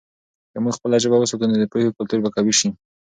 که 0.51 0.57
موږ 0.63 0.73
خپله 0.77 0.97
ژبه 1.03 1.17
وساتو، 1.19 1.49
نو 1.49 1.55
د 1.59 1.63
پوهې 1.71 1.95
کلتور 1.97 2.19
به 2.23 2.29
قوي 2.35 2.53
سي. 2.59 2.69